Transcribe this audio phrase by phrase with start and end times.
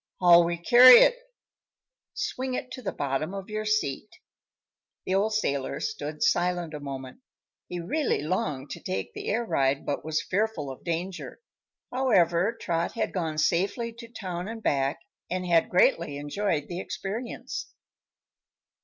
[0.19, 1.15] "How'll we carry it?"
[2.15, 4.09] "Swing it to the bottom of your seat."
[5.05, 7.19] The old sailor stood silent a moment.
[7.67, 11.39] He really longed to take the air ride but was fearful of danger.
[11.93, 17.67] However, Trot had gone safely to town and back and had greatly enjoyed the experience.